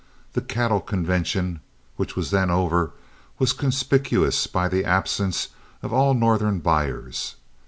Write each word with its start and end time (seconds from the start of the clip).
The 0.33 0.41
cattle 0.41 0.79
convention, 0.79 1.59
which 1.95 2.15
was 2.15 2.31
then 2.31 2.49
over, 2.49 2.89
was 3.37 3.53
conspicuous 3.53 4.47
by 4.47 4.67
the 4.67 4.83
absence 4.83 5.49
of 5.83 5.93
all 5.93 6.15
Northern 6.15 6.57
buyers. 6.57 7.35